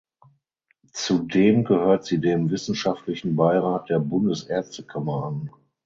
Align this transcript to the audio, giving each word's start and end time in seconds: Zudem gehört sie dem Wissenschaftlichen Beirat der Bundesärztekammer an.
Zudem 0.93 1.63
gehört 1.63 2.05
sie 2.05 2.19
dem 2.19 2.49
Wissenschaftlichen 2.49 3.35
Beirat 3.35 3.87
der 3.91 3.99
Bundesärztekammer 3.99 5.25
an. 5.25 5.51